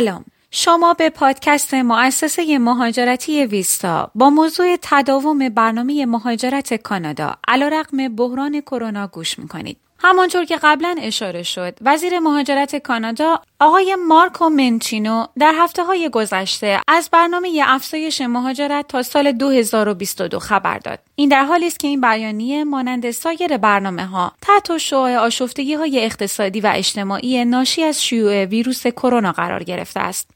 سلام. 0.00 0.24
شما 0.50 0.94
به 0.94 1.10
پادکست 1.10 1.74
مؤسسه 1.74 2.58
مهاجرتی 2.58 3.46
ویستا 3.46 4.10
با 4.14 4.30
موضوع 4.30 4.76
تداوم 4.82 5.48
برنامه 5.48 6.06
مهاجرت 6.06 6.74
کانادا 6.74 7.34
علیرغم 7.48 8.08
بحران 8.16 8.60
کرونا 8.60 9.06
گوش 9.06 9.38
می‌کنید. 9.38 9.76
همانطور 10.02 10.44
که 10.44 10.58
قبلا 10.62 10.96
اشاره 10.98 11.42
شد 11.42 11.78
وزیر 11.80 12.18
مهاجرت 12.18 12.76
کانادا 12.76 13.40
آقای 13.60 13.96
مارکو 14.08 14.48
منچینو 14.48 15.26
در 15.38 15.54
هفته 15.58 15.84
های 15.84 16.08
گذشته 16.08 16.80
از 16.88 17.08
برنامه 17.12 17.62
افزایش 17.66 18.20
مهاجرت 18.20 18.88
تا 18.88 19.02
سال 19.02 19.32
2022 19.32 20.38
خبر 20.38 20.78
داد. 20.78 20.98
این 21.14 21.28
در 21.28 21.44
حالی 21.44 21.66
است 21.66 21.80
که 21.80 21.88
این 21.88 22.00
بیانیه 22.00 22.64
مانند 22.64 23.10
سایر 23.10 23.56
برنامه 23.56 24.06
ها 24.06 24.32
تحت 24.42 24.78
شعاع 24.78 25.16
آشفتگی 25.16 25.74
های 25.74 26.04
اقتصادی 26.04 26.60
و 26.60 26.72
اجتماعی 26.74 27.44
ناشی 27.44 27.82
از 27.82 28.04
شیوع 28.04 28.44
ویروس 28.44 28.86
کرونا 28.86 29.32
قرار 29.32 29.62
گرفته 29.62 30.00
است. 30.00 30.30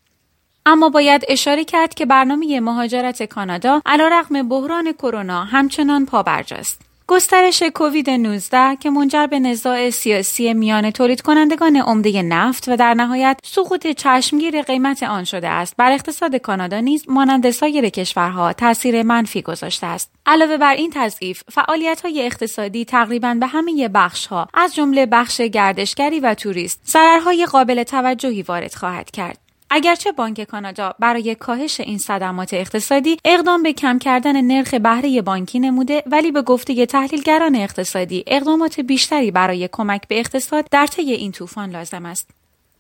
اما 0.67 0.89
باید 0.89 1.25
اشاره 1.29 1.65
کرد 1.65 1.95
که 1.95 2.07
برنامه 2.07 2.61
مهاجرت 2.61 3.23
کانادا 3.23 3.83
علیرغم 3.87 4.49
بحران 4.49 4.93
کرونا 4.93 5.45
همچنان 5.45 6.07
پابرجاست. 6.07 6.84
گسترش 7.07 7.63
کووید 7.63 8.11
19 8.11 8.77
که 8.77 8.91
منجر 8.91 9.27
به 9.27 9.39
نزاع 9.39 9.91
سیاسی 9.91 10.55
میان 10.55 10.91
تولید 10.91 11.21
کنندگان 11.21 11.77
عمده 11.77 12.23
نفت 12.23 12.69
و 12.69 12.77
در 12.77 12.95
نهایت 12.95 13.39
سقوط 13.43 13.87
چشمگیر 13.87 14.63
قیمت 14.63 15.03
آن 15.03 15.25
شده 15.25 15.49
است. 15.49 15.77
بر 15.77 15.93
اقتصاد 15.93 16.37
کانادا 16.37 16.81
نیز 16.81 17.05
مانند 17.09 17.51
سایر 17.51 17.89
کشورها 17.89 18.53
تاثیر 18.53 19.03
منفی 19.03 19.43
گذاشته 19.43 19.87
است. 19.87 20.11
علاوه 20.27 20.57
بر 20.57 20.75
این 20.75 20.91
تضعیف 20.95 21.43
فعالیت 21.51 22.01
های 22.01 22.27
اقتصادی 22.27 22.85
تقریبا 22.85 23.37
به 23.41 23.47
همه 23.47 23.89
بخش 23.89 24.27
ها 24.27 24.49
از 24.55 24.75
جمله 24.75 25.07
بخش 25.07 25.41
گردشگری 25.41 26.21
و 26.21 26.35
توریست 26.35 26.81
ضررهای 26.87 27.47
قابل 27.47 27.83
توجهی 27.83 28.43
وارد 28.43 28.75
خواهد 28.75 29.11
کرد. 29.11 29.44
اگرچه 29.77 30.13
بانک 30.13 30.41
کانادا 30.45 30.95
برای 30.99 31.35
کاهش 31.35 31.81
این 31.81 31.99
صدمات 31.99 32.55
اقتصادی 32.55 33.17
اقدام 33.25 33.63
به 33.63 33.73
کم 33.73 33.99
کردن 33.99 34.41
نرخ 34.41 34.75
بهره 34.75 35.23
بانکی 35.23 35.61
نموده 35.61 36.03
ولی 36.07 36.33
به 36.33 36.43
گفته 36.43 36.87
تحلیلگران 36.87 37.57
اقتصادی 37.57 38.25
اقدامات 38.27 38.81
بیشتری 38.81 39.31
برای 39.31 39.69
کمک 39.73 40.09
به 40.09 40.19
اقتصاد 40.19 40.67
در 40.71 40.87
طی 40.87 41.13
این 41.13 41.33
طوفان 41.33 41.71
لازم 41.71 42.07
است. 42.07 42.31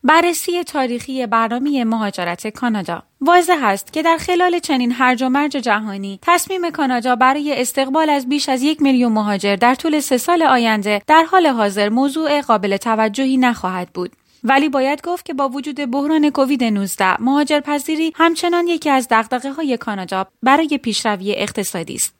بررسی 0.05 0.62
تاریخی 0.62 1.27
برنامه 1.27 1.84
مهاجرت 1.84 2.47
کانادا 2.47 3.03
واضح 3.20 3.59
است 3.62 3.92
که 3.92 4.03
در 4.03 4.17
خلال 4.17 4.59
چنین 4.59 4.92
هرج 4.92 5.22
و 5.22 5.28
مرج 5.28 5.53
جهانی 5.53 6.19
تصمیم 6.22 6.70
کانادا 6.70 7.17
برای 7.17 7.61
استقبال 7.61 8.11
از 8.11 8.28
بیش 8.28 8.48
از 8.48 8.62
یک 8.62 8.83
میلیون 8.83 9.12
مهاجر 9.12 9.56
در 9.56 9.75
طول 9.75 10.00
سه 10.00 10.19
سال 10.19 10.42
آینده 10.42 11.03
در 11.06 11.25
حال 11.25 11.47
حاضر 11.47 11.89
موضوع 11.89 12.41
قابل 12.41 12.77
توجهی 12.77 13.37
نخواهد 13.37 13.89
بود. 13.89 14.12
ولی 14.45 14.69
باید 14.69 15.03
گفت 15.03 15.25
که 15.25 15.34
با 15.34 15.48
وجود 15.48 15.91
بحران 15.91 16.31
کووید 16.31 16.64
19 16.64 17.23
مهاجرپذیری 17.23 18.12
همچنان 18.17 18.69
یکی 18.69 18.91
از 18.91 19.06
دغدغه 19.11 19.53
های 19.53 19.77
کانادا 19.77 20.27
برای 20.42 20.78
پیشروی 20.78 21.34
اقتصادی 21.37 21.95
است. 21.95 22.14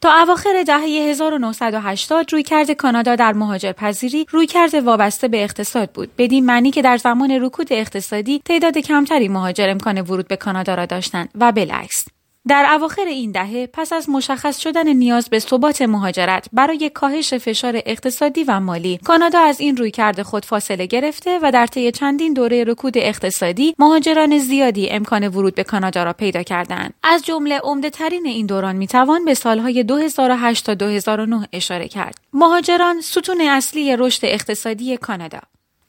تا 0.00 0.22
اواخر 0.22 0.62
دهه 0.66 0.80
1980 0.80 2.32
رویکرد 2.32 2.70
کانادا 2.70 3.16
در 3.16 3.32
مهاجرپذیری 3.32 4.26
رویکرد 4.30 4.74
وابسته 4.74 5.28
به 5.28 5.44
اقتصاد 5.44 5.90
بود 5.90 6.10
بدین 6.18 6.46
معنی 6.46 6.70
که 6.70 6.82
در 6.82 6.96
زمان 6.96 7.30
رکود 7.30 7.66
اقتصادی 7.70 8.42
تعداد 8.44 8.78
کمتری 8.78 9.28
مهاجر 9.28 9.70
امکان 9.70 10.00
ورود 10.00 10.28
به 10.28 10.36
کانادا 10.36 10.74
را 10.74 10.86
داشتند 10.86 11.28
و 11.34 11.52
بالعکس 11.52 12.04
در 12.48 12.66
اواخر 12.74 13.04
این 13.04 13.32
دهه 13.32 13.66
پس 13.66 13.92
از 13.92 14.10
مشخص 14.10 14.58
شدن 14.58 14.88
نیاز 14.88 15.28
به 15.28 15.38
ثبات 15.38 15.82
مهاجرت 15.82 16.48
برای 16.52 16.90
کاهش 16.94 17.34
فشار 17.34 17.82
اقتصادی 17.86 18.44
و 18.44 18.60
مالی 18.60 18.98
کانادا 19.04 19.38
از 19.38 19.60
این 19.60 19.76
رویکرد 19.76 20.22
خود 20.22 20.44
فاصله 20.44 20.86
گرفته 20.86 21.38
و 21.42 21.52
در 21.52 21.66
طی 21.66 21.92
چندین 21.92 22.34
دوره 22.34 22.64
رکود 22.64 22.92
اقتصادی 22.96 23.74
مهاجران 23.78 24.38
زیادی 24.38 24.90
امکان 24.90 25.28
ورود 25.28 25.54
به 25.54 25.64
کانادا 25.64 26.02
را 26.02 26.12
پیدا 26.12 26.42
کردند. 26.42 26.94
از 27.02 27.24
جمله 27.24 27.58
عمده 27.58 27.90
ترین 27.90 28.26
این 28.26 28.46
دوران 28.46 28.76
می‌توان 28.76 29.24
به 29.24 29.34
سالهای 29.34 29.84
2008 29.84 30.66
تا 30.66 30.74
2009 30.74 31.48
اشاره 31.52 31.88
کرد. 31.88 32.18
مهاجران 32.32 33.00
ستون 33.00 33.40
اصلی 33.40 33.96
رشد 33.96 34.20
اقتصادی 34.24 34.96
کانادا. 34.96 35.40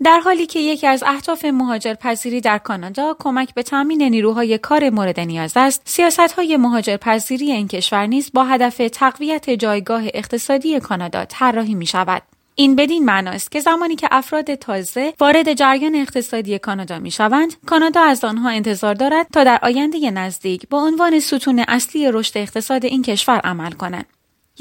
در 0.03 0.19
حالی 0.19 0.45
که 0.45 0.59
یکی 0.59 0.87
از 0.87 1.03
اهداف 1.03 1.45
مهاجرپذیری 1.45 2.41
در 2.41 2.57
کانادا 2.57 3.15
کمک 3.19 3.53
به 3.53 3.63
تامین 3.63 4.01
نیروهای 4.03 4.57
کار 4.57 4.89
مورد 4.89 5.19
نیاز 5.19 5.53
است 5.55 5.81
سیاست 5.85 6.19
های 6.19 6.57
مهاجرپذیری 6.57 7.51
این 7.51 7.67
کشور 7.67 8.05
نیز 8.05 8.31
با 8.33 8.43
هدف 8.43 8.81
تقویت 8.91 9.49
جایگاه 9.49 10.03
اقتصادی 10.13 10.79
کانادا 10.79 11.25
طراحی 11.25 11.75
می 11.75 11.85
شود 11.85 12.21
این 12.55 12.75
بدین 12.75 13.05
معناست 13.05 13.51
که 13.51 13.59
زمانی 13.59 13.95
که 13.95 14.07
افراد 14.11 14.55
تازه 14.55 15.13
وارد 15.19 15.53
جریان 15.53 15.95
اقتصادی 15.95 16.59
کانادا 16.59 16.99
می 16.99 17.11
شوند، 17.11 17.55
کانادا 17.65 18.01
از 18.01 18.23
آنها 18.23 18.49
انتظار 18.49 18.93
دارد 18.93 19.27
تا 19.33 19.43
در 19.43 19.59
آینده 19.61 20.11
نزدیک 20.11 20.69
با 20.69 20.77
عنوان 20.83 21.19
ستون 21.19 21.65
اصلی 21.67 22.11
رشد 22.11 22.37
اقتصاد 22.37 22.85
این 22.85 23.01
کشور 23.01 23.39
عمل 23.43 23.71
کنند. 23.71 24.05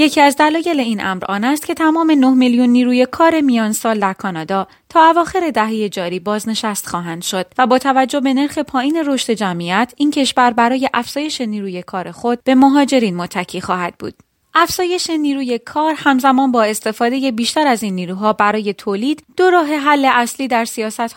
یکی 0.01 0.21
از 0.21 0.37
دلایل 0.37 0.81
این 0.81 1.05
امر 1.05 1.25
آن 1.25 1.45
است 1.45 1.67
که 1.67 1.75
تمام 1.75 2.11
9 2.11 2.31
میلیون 2.31 2.69
نیروی 2.69 3.07
کار 3.07 3.41
میان 3.41 3.73
سال 3.73 3.99
در 3.99 4.13
کانادا 4.13 4.69
تا 4.89 5.11
اواخر 5.11 5.51
دهه 5.51 5.89
جاری 5.89 6.21
بازنشست 6.21 6.87
خواهند 6.87 7.23
شد 7.23 7.47
و 7.59 7.67
با 7.67 7.79
توجه 7.79 8.21
به 8.21 8.35
نرخ 8.35 8.59
پایین 8.59 9.03
رشد 9.07 9.33
جمعیت 9.33 9.95
این 9.97 10.11
کشور 10.11 10.51
برای 10.51 10.89
افزایش 10.95 11.41
نیروی 11.41 11.83
کار 11.83 12.11
خود 12.11 12.45
به 12.45 12.55
مهاجرین 12.55 13.17
متکی 13.17 13.61
خواهد 13.61 13.95
بود. 13.99 14.15
افزایش 14.55 15.11
نیروی 15.11 15.59
کار 15.59 15.95
همزمان 15.97 16.53
با 16.53 16.63
استفاده 16.63 17.31
بیشتر 17.31 17.67
از 17.67 17.83
این 17.83 17.95
نیروها 17.95 18.33
برای 18.33 18.75
تولید 18.75 19.25
دو 19.37 19.51
راه 19.51 19.67
حل 19.67 20.05
اصلی 20.05 20.49
در 20.49 20.67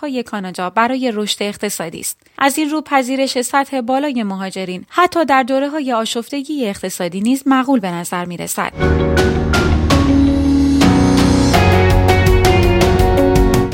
های 0.02 0.24
کانادا 0.24 0.69
برای 0.69 1.12
رشد 1.16 1.44
اقتصادی 1.44 2.00
است 2.00 2.19
از 2.38 2.58
این 2.58 2.69
رو 2.69 2.81
پذیرش 2.81 3.42
سطح 3.42 3.81
بالای 3.81 4.24
مهاجرین 4.24 4.86
حتی 4.90 5.25
در 5.25 5.44
دوره 5.44 5.69
های 5.69 5.94
آشفتگی 5.94 6.68
اقتصادی 6.68 7.22
نیز 7.22 7.44
معقول 7.46 7.80
به 7.80 7.92
نظر 7.92 8.25
می 8.25 8.38
رسد. 8.38 9.50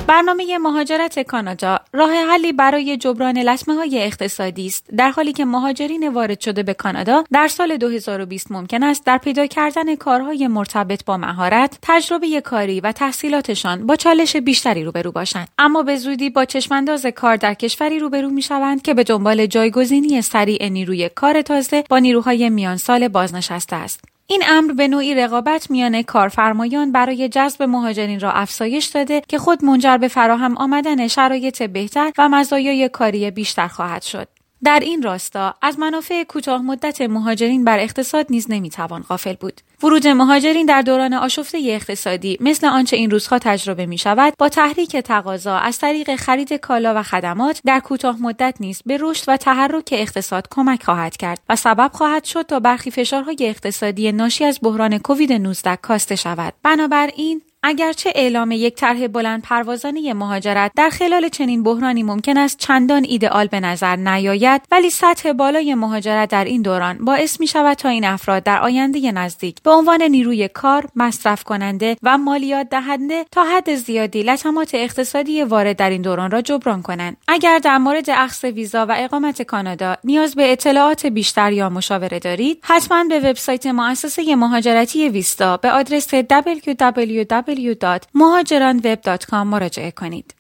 برنامه 0.08 0.58
مهاجرت 0.58 1.20
کانادا 1.20 1.80
راه 1.94 2.12
حلی 2.12 2.54
برای 2.54 2.98
جبران 2.98 3.38
لطمه 3.38 3.76
های 3.76 4.04
اقتصادی 4.04 4.66
است 4.66 4.86
در 4.98 5.10
حالی 5.10 5.34
که 5.34 5.46
مهاجرین 5.46 6.10
وارد 6.10 6.40
شده 6.40 6.64
به 6.64 6.74
کانادا 6.74 7.24
در 7.32 7.48
سال 7.48 7.78
2020 7.78 8.52
ممکن 8.52 8.84
است 8.84 9.06
در 9.06 9.18
پیدا 9.18 9.46
کردن 9.46 9.96
کارهای 9.96 10.48
مرتبط 10.48 11.06
با 11.06 11.18
مهارت 11.18 11.78
تجربه 11.82 12.42
کاری 12.42 12.82
و 12.82 12.92
تحصیلاتشان 12.92 13.86
با 13.86 13.96
چالش 13.96 14.36
بیشتری 14.36 14.84
روبرو 14.84 15.12
باشند. 15.12 15.48
اما 15.58 15.84
به 15.84 15.96
زودی 15.96 16.30
با 16.30 16.46
چشمانداز 16.46 17.06
کار 17.06 17.36
در 17.36 17.54
کشوری 17.54 18.00
روبرو 18.00 18.30
می 18.30 18.42
شوند 18.42 18.82
که 18.82 18.94
به 18.94 19.04
دنبال 19.04 19.46
جایگزینی 19.46 20.22
سریع 20.22 20.70
نیروی 20.70 21.10
کار 21.10 21.42
تازه 21.42 21.84
با 21.90 22.00
نیروهای 22.00 22.50
میان 22.50 22.78
سال 22.78 23.08
بازنشسته 23.08 23.76
است. 23.76 24.17
این 24.30 24.44
امر 24.48 24.74
به 24.74 24.88
نوعی 24.88 25.16
رقابت 25.16 25.72
میان 25.72 26.02
کارفرمایان 26.02 26.92
برای 26.92 27.30
جذب 27.30 27.64
مهاجرین 27.64 28.20
را 28.20 28.32
افزایش 28.32 28.86
داده 28.86 29.22
که 29.28 29.38
خود 29.38 29.66
منجر 29.66 29.98
به 29.98 30.08
فراهم 30.08 30.58
آمدن 30.58 31.08
شرایط 31.08 31.64
بهتر 31.64 32.12
و 32.18 32.30
مزایای 32.30 32.90
کاری 32.90 33.32
بیشتر 33.32 33.68
خواهد 33.68 34.02
شد. 34.02 34.37
در 34.68 34.80
این 34.80 35.02
راستا 35.02 35.56
از 35.62 35.80
منافع 35.80 36.24
کوتاه 36.24 36.62
مدت 36.62 37.02
مهاجرین 37.02 37.64
بر 37.64 37.80
اقتصاد 37.80 38.26
نیز 38.30 38.46
نمی‌توان 38.50 39.02
غافل 39.02 39.34
بود. 39.34 39.62
ورود 39.84 40.08
مهاجرین 40.08 40.66
در 40.66 40.82
دوران 40.82 41.14
آشفته 41.14 41.58
اقتصادی 41.66 42.38
مثل 42.40 42.68
آنچه 42.68 42.98
این 42.98 43.12
روزها 43.12 43.40
تجربه 43.40 43.86
می 43.86 43.98
شود 43.98 44.34
با 44.40 44.50
تحریک 44.50 44.98
تقاضا 44.98 45.58
از 45.58 45.80
طریق 45.80 46.16
خرید 46.16 46.54
کالا 46.54 46.94
و 46.96 47.04
خدمات 47.04 47.62
در 47.66 47.80
کوتاه 47.80 48.22
مدت 48.22 48.56
نیز 48.60 48.82
به 48.86 48.98
رشد 49.02 49.24
و 49.28 49.38
تحرک 49.38 49.90
اقتصاد 49.92 50.48
کمک 50.52 50.84
خواهد 50.84 51.18
کرد 51.18 51.40
و 51.50 51.56
سبب 51.56 51.92
خواهد 51.94 52.24
شد 52.24 52.42
تا 52.42 52.60
برخی 52.60 52.92
فشارهای 52.92 53.38
اقتصادی 53.40 54.12
ناشی 54.12 54.46
از 54.46 54.60
بحران 54.64 54.98
کووید 54.98 55.34
19 55.34 55.76
کاسته 55.76 56.16
شود. 56.16 56.54
بنابراین 56.64 57.42
اگرچه 57.68 58.12
اعلام 58.16 58.52
یک 58.52 58.76
طرح 58.76 59.08
بلند 59.08 59.42
پروازانه 59.42 60.14
مهاجرت 60.14 60.72
در 60.76 60.90
خلال 60.90 61.30
چنین 61.30 61.64
بحرانی 61.64 62.04
ممکن 62.04 62.38
است 62.38 62.58
چندان 62.60 63.04
ایدئال 63.04 63.48
به 63.48 63.60
نظر 63.60 63.96
نیاید 63.96 64.62
ولی 64.72 64.90
سطح 64.90 65.32
بالای 65.32 65.76
مهاجرت 65.76 66.30
در 66.30 66.46
این 66.46 66.62
دوران 66.62 66.98
باعث 66.98 67.40
می 67.40 67.48
شود 67.48 67.78
تا 67.78 67.90
این 67.90 68.06
افراد 68.06 68.44
در 68.44 68.60
آینده 68.60 69.12
نزدیک 69.12 69.64
به 69.64 69.72
عنوان 69.72 70.04
نیروی 70.04 70.48
کار 70.48 70.86
مصرف 70.96 71.44
کننده 71.44 71.98
و 72.04 72.18
مالیات 72.18 72.70
دهنده 72.70 73.26
تا 73.32 73.44
حد 73.44 73.76
زیادی 73.76 74.24
لطمات 74.24 74.72
اقتصادی 74.74 75.44
وارد 75.44 75.76
در 75.76 75.90
این 75.90 76.02
دوران 76.02 76.32
را 76.32 76.42
جبران 76.42 76.82
کنند. 76.82 77.18
اگر 77.28 77.60
در 77.60 77.78
مورد 77.78 78.10
اخذ 78.10 78.46
ویزا 78.46 78.86
و 78.86 78.96
اقامت 78.98 79.42
کانادا 79.42 79.96
نیاز 80.04 80.36
به 80.36 80.52
اطلاعات 80.52 81.06
بیشتر 81.06 81.52
یا 81.52 81.70
مشاوره 81.70 82.20
دارید 82.20 82.60
حتما 82.64 83.04
به 83.04 83.20
وبسایت 83.20 83.68
مؤسسه 83.68 84.36
مهاجرتی 84.36 85.10
ویستا 85.10 85.58
به 85.58 85.72
آدرس 85.72 86.16
www 86.16 87.57
www.mohajeranweb.com 87.58 89.48
مراجعه 89.48 89.92
کنید. 89.92 90.34